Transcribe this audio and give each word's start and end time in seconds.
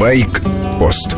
Байк-пост 0.00 1.14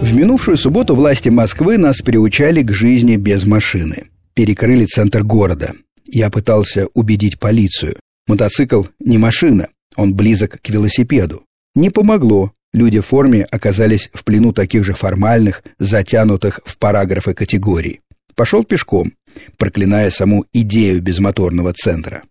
В 0.00 0.16
минувшую 0.16 0.56
субботу 0.56 0.96
власти 0.96 1.28
Москвы 1.28 1.76
нас 1.76 1.98
приучали 1.98 2.62
к 2.62 2.72
жизни 2.72 3.16
без 3.16 3.44
машины. 3.44 4.06
Перекрыли 4.32 4.86
центр 4.86 5.22
города. 5.22 5.74
Я 6.06 6.30
пытался 6.30 6.86
убедить 6.94 7.38
полицию. 7.38 7.96
Мотоцикл 8.26 8.84
не 9.00 9.18
машина, 9.18 9.68
он 9.96 10.14
близок 10.14 10.62
к 10.62 10.70
велосипеду. 10.70 11.44
Не 11.74 11.90
помогло. 11.90 12.52
Люди 12.72 13.00
в 13.00 13.06
форме 13.06 13.44
оказались 13.44 14.08
в 14.14 14.24
плену 14.24 14.54
таких 14.54 14.84
же 14.84 14.94
формальных, 14.94 15.64
затянутых 15.78 16.60
в 16.64 16.78
параграфы 16.78 17.34
категорий. 17.34 18.00
Пошел 18.34 18.64
пешком, 18.64 19.12
проклиная 19.58 20.08
саму 20.08 20.46
идею 20.54 21.02
безмоторного 21.02 21.74
центра. 21.74 22.22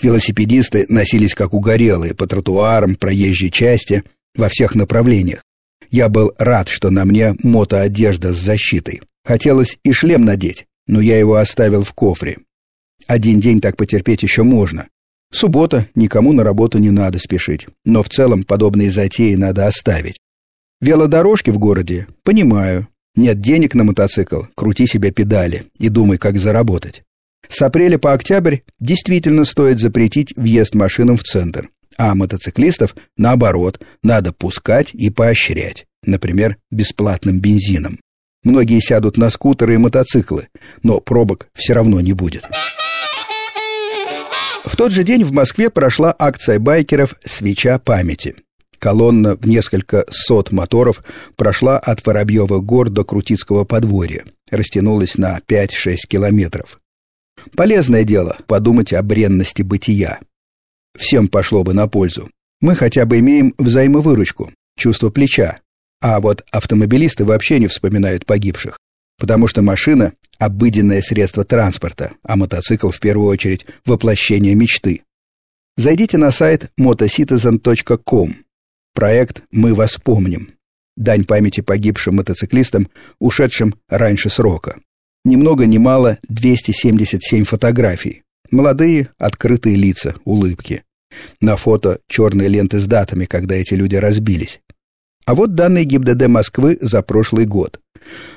Велосипедисты 0.00 0.86
носились 0.88 1.34
как 1.34 1.54
угорелые 1.54 2.14
по 2.14 2.26
тротуарам, 2.26 2.96
проезжей 2.96 3.50
части, 3.50 4.04
во 4.34 4.48
всех 4.48 4.74
направлениях. 4.74 5.42
Я 5.90 6.08
был 6.08 6.32
рад, 6.38 6.68
что 6.68 6.90
на 6.90 7.04
мне 7.04 7.36
мотоодежда 7.42 8.32
с 8.32 8.38
защитой. 8.38 9.02
Хотелось 9.24 9.78
и 9.84 9.92
шлем 9.92 10.24
надеть, 10.24 10.66
но 10.86 11.00
я 11.00 11.18
его 11.18 11.36
оставил 11.36 11.84
в 11.84 11.92
кофре. 11.92 12.38
Один 13.06 13.40
день 13.40 13.60
так 13.60 13.76
потерпеть 13.76 14.22
еще 14.22 14.42
можно. 14.42 14.88
Суббота, 15.32 15.88
никому 15.94 16.32
на 16.32 16.44
работу 16.44 16.78
не 16.78 16.90
надо 16.90 17.18
спешить, 17.18 17.66
но 17.84 18.02
в 18.02 18.08
целом 18.08 18.44
подобные 18.44 18.90
затеи 18.90 19.34
надо 19.34 19.66
оставить. 19.66 20.16
Велодорожки 20.80 21.50
в 21.50 21.58
городе, 21.58 22.06
понимаю. 22.22 22.88
Нет 23.14 23.40
денег 23.40 23.74
на 23.74 23.84
мотоцикл, 23.84 24.42
крути 24.54 24.86
себе 24.86 25.10
педали 25.10 25.66
и 25.78 25.88
думай, 25.88 26.18
как 26.18 26.38
заработать. 26.38 27.02
С 27.48 27.62
апреля 27.62 27.98
по 27.98 28.12
октябрь 28.12 28.58
действительно 28.80 29.44
стоит 29.44 29.78
запретить 29.78 30.34
въезд 30.36 30.74
машинам 30.74 31.16
в 31.16 31.22
центр, 31.22 31.68
а 31.96 32.14
мотоциклистов, 32.14 32.94
наоборот, 33.16 33.80
надо 34.02 34.32
пускать 34.32 34.94
и 34.94 35.10
поощрять, 35.10 35.86
например, 36.04 36.56
бесплатным 36.70 37.40
бензином. 37.40 37.98
Многие 38.44 38.80
сядут 38.80 39.16
на 39.16 39.30
скутеры 39.30 39.74
и 39.74 39.78
мотоциклы, 39.78 40.48
но 40.82 41.00
пробок 41.00 41.48
все 41.54 41.74
равно 41.74 42.00
не 42.00 42.12
будет. 42.12 42.44
В 44.64 44.76
тот 44.76 44.90
же 44.90 45.04
день 45.04 45.22
в 45.22 45.32
Москве 45.32 45.70
прошла 45.70 46.14
акция 46.18 46.58
байкеров 46.58 47.14
«Свеча 47.24 47.78
памяти». 47.78 48.36
Колонна 48.78 49.36
в 49.36 49.46
несколько 49.46 50.04
сот 50.10 50.50
моторов 50.50 51.04
прошла 51.36 51.78
от 51.78 52.04
Воробьевых 52.04 52.64
гор 52.64 52.90
до 52.90 53.04
Крутицкого 53.04 53.64
подворья, 53.64 54.24
растянулась 54.50 55.16
на 55.16 55.38
5-6 55.38 55.98
километров. 56.08 56.80
Полезное 57.56 58.04
дело 58.04 58.38
подумать 58.46 58.92
о 58.92 59.02
бренности 59.02 59.62
бытия. 59.62 60.20
Всем 60.98 61.28
пошло 61.28 61.64
бы 61.64 61.74
на 61.74 61.86
пользу. 61.88 62.30
Мы 62.60 62.76
хотя 62.76 63.06
бы 63.06 63.18
имеем 63.18 63.54
взаимовыручку, 63.58 64.52
чувство 64.76 65.10
плеча. 65.10 65.60
А 66.00 66.20
вот 66.20 66.42
автомобилисты 66.50 67.24
вообще 67.24 67.58
не 67.58 67.68
вспоминают 67.68 68.26
погибших. 68.26 68.78
Потому 69.18 69.46
что 69.46 69.62
машина– 69.62 70.14
обыденное 70.38 71.00
средство 71.00 71.44
транспорта, 71.44 72.12
а 72.22 72.36
мотоцикл 72.36 72.90
в 72.90 72.98
первую 72.98 73.28
очередь– 73.28 73.66
воплощение 73.86 74.54
мечты. 74.54 75.02
Зайдите 75.76 76.18
на 76.18 76.30
сайт 76.30 76.70
motocitizen.com. 76.78 78.34
Проект 78.94 79.44
«Мы 79.50 79.74
вас 79.74 79.94
помним». 79.94 80.54
Дань 80.96 81.24
памяти 81.24 81.62
погибшим 81.62 82.16
мотоциклистам, 82.16 82.90
ушедшим 83.18 83.74
раньше 83.88 84.28
срока. 84.28 84.80
Ни 85.24 85.36
много 85.36 85.66
ни 85.66 85.78
мало 85.78 86.18
277 86.28 87.44
фотографий. 87.44 88.22
Молодые, 88.50 89.10
открытые 89.18 89.76
лица, 89.76 90.14
улыбки. 90.24 90.82
На 91.40 91.56
фото 91.56 92.00
черные 92.08 92.48
ленты 92.48 92.80
с 92.80 92.86
датами, 92.86 93.24
когда 93.26 93.54
эти 93.54 93.74
люди 93.74 93.96
разбились. 93.96 94.60
А 95.24 95.34
вот 95.34 95.54
данные 95.54 95.84
ГИБДД 95.84 96.26
Москвы 96.26 96.78
за 96.80 97.02
прошлый 97.02 97.46
год. 97.46 97.80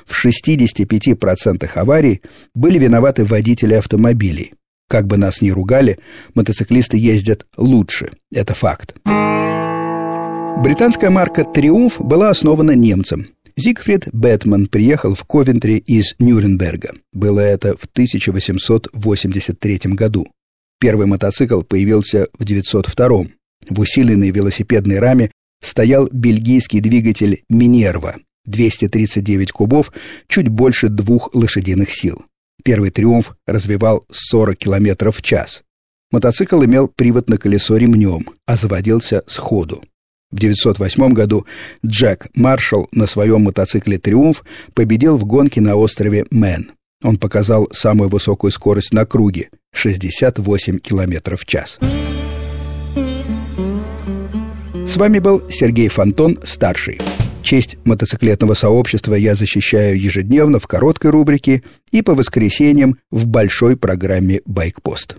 В 0.04 0.24
65% 0.24 1.68
аварий 1.74 2.22
были 2.54 2.78
виноваты 2.78 3.24
водители 3.24 3.74
автомобилей. 3.74 4.54
Как 4.88 5.08
бы 5.08 5.16
нас 5.16 5.40
ни 5.40 5.50
ругали, 5.50 5.98
мотоциклисты 6.34 6.96
ездят 6.96 7.44
лучше. 7.56 8.12
Это 8.32 8.54
факт. 8.54 8.94
Британская 10.62 11.10
марка 11.10 11.44
«Триумф» 11.44 12.00
была 12.00 12.30
основана 12.30 12.70
немцем. 12.70 13.28
Зигфрид 13.58 14.08
Бэтмен 14.12 14.66
приехал 14.66 15.14
в 15.14 15.24
Ковентри 15.24 15.78
из 15.78 16.14
Нюрнберга. 16.18 16.92
Было 17.12 17.40
это 17.40 17.74
в 17.78 17.86
1883 17.86 19.78
году. 19.94 20.26
Первый 20.78 21.06
мотоцикл 21.06 21.62
появился 21.62 22.28
в 22.38 22.44
902 22.44 23.26
В 23.70 23.80
усиленной 23.80 24.30
велосипедной 24.30 24.98
раме 24.98 25.30
стоял 25.62 26.06
бельгийский 26.12 26.80
двигатель 26.80 27.44
«Минерва» 27.48 28.16
239 28.44 29.52
кубов, 29.52 29.90
чуть 30.28 30.48
больше 30.48 30.88
двух 30.88 31.34
лошадиных 31.34 31.90
сил. 31.90 32.24
Первый 32.62 32.90
«Триумф» 32.90 33.36
развивал 33.46 34.04
40 34.12 34.58
км 34.58 35.10
в 35.10 35.22
час. 35.22 35.62
Мотоцикл 36.12 36.62
имел 36.62 36.88
привод 36.88 37.30
на 37.30 37.38
колесо 37.38 37.76
ремнем, 37.78 38.28
а 38.44 38.56
заводился 38.56 39.22
сходу. 39.26 39.82
В 40.36 40.38
1908 40.38 41.14
году 41.14 41.46
Джек 41.84 42.26
Маршалл 42.34 42.88
на 42.92 43.06
своем 43.06 43.44
мотоцикле 43.44 43.96
«Триумф» 43.96 44.44
победил 44.74 45.16
в 45.16 45.24
гонке 45.24 45.62
на 45.62 45.76
острове 45.76 46.26
Мэн. 46.30 46.72
Он 47.02 47.16
показал 47.16 47.68
самую 47.72 48.10
высокую 48.10 48.50
скорость 48.50 48.92
на 48.92 49.06
круге– 49.06 49.48
68 49.72 50.78
км 50.80 51.36
в 51.38 51.46
час. 51.46 51.78
С 54.86 54.96
вами 54.98 55.20
был 55.20 55.42
Сергей 55.48 55.88
Фонтон, 55.88 56.38
старший. 56.44 57.00
Честь 57.42 57.78
мотоциклетного 57.86 58.52
сообщества 58.52 59.14
я 59.14 59.36
защищаю 59.36 59.98
ежедневно 59.98 60.58
в 60.58 60.66
короткой 60.66 61.12
рубрике 61.12 61.62
и 61.92 62.02
по 62.02 62.14
воскресеньям 62.14 62.98
в 63.10 63.26
большой 63.26 63.78
программе 63.78 64.42
«Байкпост». 64.44 65.16